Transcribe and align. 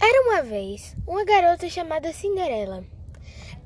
Era 0.00 0.22
uma 0.28 0.42
vez 0.42 0.96
uma 1.06 1.24
garota 1.24 1.68
chamada 1.68 2.12
Cinderela. 2.12 2.84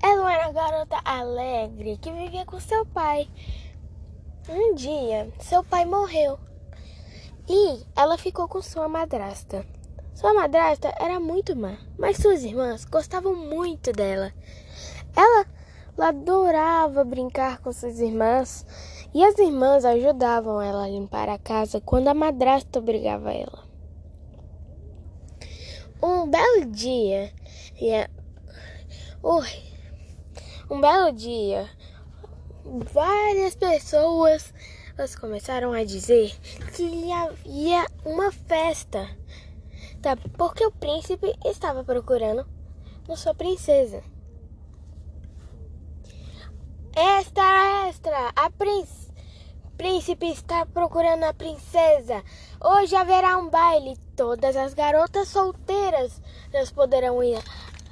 Ela 0.02 0.32
era 0.32 0.48
uma 0.48 0.52
garota 0.52 1.00
alegre 1.04 1.98
que 1.98 2.12
vivia 2.12 2.44
com 2.44 2.60
seu 2.60 2.84
pai. 2.86 3.28
Um 4.48 4.74
dia, 4.74 5.32
seu 5.40 5.64
pai 5.64 5.84
morreu 5.84 6.38
e 7.48 7.82
ela 7.96 8.18
ficou 8.18 8.46
com 8.46 8.60
sua 8.60 8.88
madrasta. 8.88 9.64
Sua 10.14 10.34
madrasta 10.34 10.92
era 11.00 11.18
muito 11.18 11.56
má, 11.56 11.78
mas 11.98 12.18
suas 12.18 12.42
irmãs 12.44 12.84
gostavam 12.84 13.34
muito 13.34 13.92
dela. 13.92 14.32
Ela, 15.16 15.46
adorava 15.98 17.04
brincar 17.04 17.58
com 17.58 17.72
suas 17.72 17.98
irmãs 17.98 18.66
e 19.14 19.24
as 19.24 19.38
irmãs 19.38 19.84
ajudavam 19.84 20.60
ela 20.60 20.84
a 20.84 20.88
limpar 20.88 21.28
a 21.28 21.38
casa 21.38 21.80
quando 21.80 22.08
a 22.08 22.14
madrasta 22.14 22.78
obrigava 22.78 23.32
ela. 23.32 23.67
Um 26.00 26.30
belo 26.30 26.64
dia, 26.66 27.32
um 30.70 30.80
belo 30.80 31.12
dia, 31.12 31.68
várias 32.92 33.56
pessoas 33.56 34.52
começaram 35.20 35.72
a 35.72 35.82
dizer 35.82 36.32
que 36.74 37.10
havia 37.10 37.84
uma 38.04 38.30
festa, 38.30 39.08
tá? 40.00 40.16
Porque 40.36 40.64
o 40.64 40.70
príncipe 40.70 41.34
estava 41.44 41.82
procurando 41.82 42.46
sua 43.16 43.34
princesa. 43.34 44.02
Extra, 46.94 47.88
extra! 47.88 48.32
A 48.36 48.50
princ... 48.50 48.88
príncipe 50.08 50.30
está 50.30 50.64
procurando 50.64 51.24
a 51.24 51.34
princesa. 51.34 52.22
Hoje 52.62 52.96
haverá 52.96 53.36
um 53.36 53.50
baile. 53.50 53.96
Todas 54.16 54.56
as 54.56 54.72
garotas 54.72 55.28
solteiras 55.28 56.22
elas 56.52 56.70
poderão 56.70 57.22
ir 57.22 57.38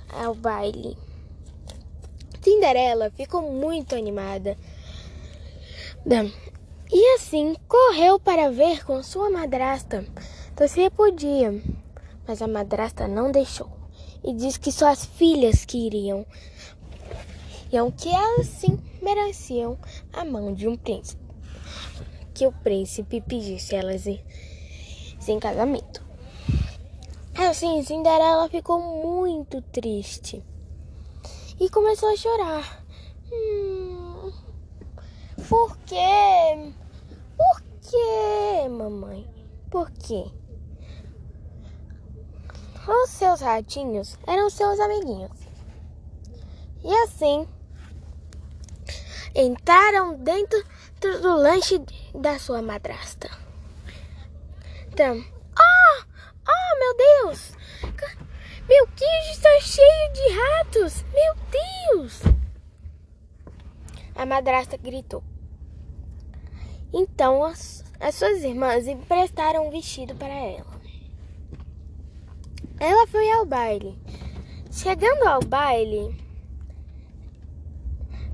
ao 0.09 0.35
baile. 0.35 0.97
Cinderela 2.43 3.11
ficou 3.11 3.43
muito 3.53 3.95
animada. 3.95 4.57
E 6.91 7.15
assim 7.17 7.55
correu 7.69 8.19
para 8.19 8.51
ver 8.51 8.85
com 8.85 9.03
sua 9.03 9.29
madrasta. 9.29 10.07
Se 10.69 10.89
podia, 10.89 11.53
mas 12.27 12.41
a 12.41 12.49
madrasta 12.49 13.07
não 13.07 13.31
deixou 13.31 13.71
e 14.25 14.33
disse 14.33 14.59
que 14.59 14.73
só 14.73 14.89
as 14.89 15.05
filhas 15.05 15.67
que 15.67 15.87
iriam. 15.87 16.25
E 17.71 17.93
que 17.93 18.09
elas 18.09 18.47
sim 18.47 18.79
mereciam 19.03 19.77
a 20.13 20.25
mão 20.25 20.55
de 20.55 20.67
um 20.67 20.77
príncipe. 20.77 21.26
Que 22.35 22.47
o 22.47 22.53
príncipe 22.53 23.21
pedisse 23.21 23.75
elas 23.75 24.07
em 24.07 25.41
casamento. 25.41 26.05
Assim, 27.37 27.83
Cinderela 27.83 28.49
ficou 28.49 28.81
muito 28.81 29.61
triste 29.61 30.43
e 31.61 31.69
começou 31.69 32.11
a 32.11 32.17
chorar. 32.17 32.85
Hum, 33.33 34.33
por 35.49 35.77
quê? 35.79 36.73
Por 37.37 37.63
quê, 37.83 38.69
mamãe? 38.69 39.29
Por 39.71 39.91
quê? 39.91 40.25
Os 42.89 43.11
seus 43.11 43.41
ratinhos 43.41 44.17
eram 44.27 44.49
seus 44.49 44.79
amiguinhos. 44.81 45.39
E 46.85 46.95
assim, 47.03 47.47
entraram 49.35 50.17
dentro 50.19 50.65
do 51.01 51.37
lanche 51.37 51.81
da 52.15 52.39
sua 52.39 52.63
madrasta. 52.63 53.31
Então, 54.89 55.23
oh, 55.59 56.05
oh 56.49 56.79
meu 56.79 56.97
Deus! 56.97 57.53
Meu 58.69 58.87
queijo 58.89 59.31
está 59.31 59.61
cheio 59.61 60.13
de 60.13 60.35
ratos! 60.35 61.05
Meu 61.13 61.35
Deus! 61.51 62.23
A 64.15 64.25
madrasta 64.25 64.77
gritou. 64.77 65.23
Então 66.93 67.45
as, 67.45 67.85
as 68.01 68.15
suas 68.15 68.43
irmãs 68.43 68.87
emprestaram 68.87 69.69
um 69.69 69.71
vestido 69.71 70.15
para 70.15 70.33
ela. 70.33 70.81
Ela 72.81 73.07
foi 73.07 73.31
ao 73.33 73.45
baile. 73.45 73.99
Chegando 74.71 75.27
ao 75.29 75.43
baile, 75.43 76.15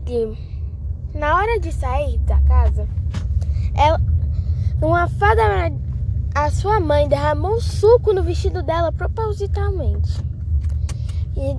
de 0.04 0.51
na 1.14 1.36
hora 1.36 1.60
de 1.60 1.72
sair 1.72 2.18
da 2.18 2.40
casa, 2.42 2.88
ela, 3.74 4.00
uma 4.80 5.08
fada, 5.08 5.42
a 6.34 6.50
sua 6.50 6.80
mãe 6.80 7.08
derramou 7.08 7.60
suco 7.60 8.12
no 8.12 8.22
vestido 8.22 8.62
dela 8.62 8.92
propositalmente. 8.92 10.22
E, 11.36 11.56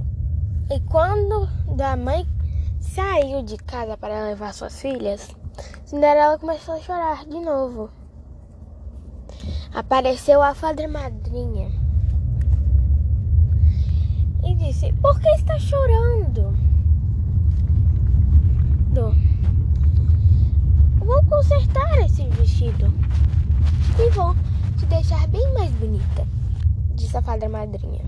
e 0.74 0.80
quando 0.90 1.48
a 1.82 1.96
mãe 1.96 2.28
saiu 2.80 3.44
de 3.44 3.58
casa 3.58 3.98
para 3.98 4.26
levar 4.26 4.54
suas 4.54 4.80
filhas, 4.80 5.36
Cinderela 5.86 6.40
começou 6.40 6.76
a 6.76 6.80
chorar 6.80 7.26
de 7.26 7.40
novo. 7.40 7.90
Apareceu 9.74 10.42
a 10.42 10.54
fada 10.54 10.88
madrinha 10.88 11.72
e 14.46 14.56
disse: 14.56 14.92
Por 14.94 15.20
que 15.20 15.30
está 15.30 15.58
chorando? 15.58 16.53
Deixar 25.04 25.28
bem 25.28 25.54
mais 25.54 25.70
bonita, 25.72 26.26
disse 26.96 27.18
a 27.18 27.22
fada 27.22 27.50
madrinha. 27.50 28.06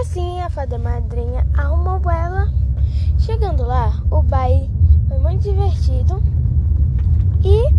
Assim, 0.00 0.42
a 0.42 0.50
fada 0.50 0.78
madrinha 0.78 1.46
arrumou 1.56 1.98
ela. 2.10 2.52
Chegando 3.18 3.62
lá, 3.62 4.02
o 4.10 4.22
baile 4.22 4.70
foi 5.08 5.18
muito 5.18 5.42
divertido 5.42 6.22
e 7.42 7.74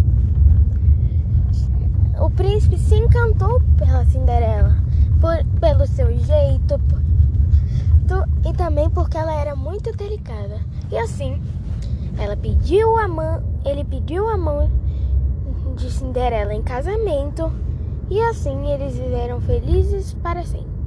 o 2.19 2.28
príncipe 2.31 2.75
se 2.80 2.96
encantou 2.96 3.62
pela 3.78 4.03
Cinderela, 4.06 4.75
por, 5.22 5.46
pelo 5.59 5.85
seu 5.85 6.12
jeito 6.18 6.80
por, 6.80 7.03
e 8.50 8.53
também 8.53 8.90
porque 8.90 9.16
ela 9.16 9.35
era 9.35 9.56
muito 9.56 9.96
delicada. 9.96 10.59
E 10.91 10.97
assim, 10.97 11.40
ela 12.18 12.35
pediu 12.35 12.97
a 12.97 13.08
mão, 13.08 13.44
ele 13.64 13.84
pediu 13.84 14.28
a 14.28 14.38
mão 14.38 14.72
de 15.73 15.89
Cinderela 15.91 16.53
em 16.53 16.61
casamento 16.61 17.51
e 18.09 18.22
assim 18.22 18.72
eles 18.72 18.97
viveram 18.97 19.41
felizes 19.41 20.13
para 20.13 20.44
sempre. 20.44 20.82